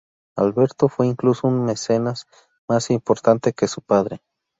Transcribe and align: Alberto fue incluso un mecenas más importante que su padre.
Alberto 0.35 0.89
fue 0.89 1.05
incluso 1.05 1.47
un 1.47 1.63
mecenas 1.63 2.25
más 2.67 2.89
importante 2.89 3.53
que 3.53 3.67
su 3.67 3.83
padre. 3.83 4.23